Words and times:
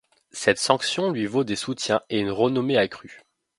Cette 0.31 0.57
sanction 0.57 1.11
lui 1.11 1.27
vaut 1.27 1.43
des 1.43 1.55
soutiens 1.55 2.01
et 2.09 2.19
une 2.19 2.31
renommée 2.31 2.75
accrue. 2.75 3.21